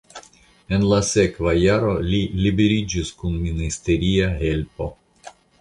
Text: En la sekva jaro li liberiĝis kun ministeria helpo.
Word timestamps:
En 0.77 0.85
la 0.91 0.99
sekva 1.09 1.53
jaro 1.65 1.93
li 2.07 2.23
liberiĝis 2.45 3.13
kun 3.21 3.39
ministeria 3.45 4.35
helpo. 4.45 4.93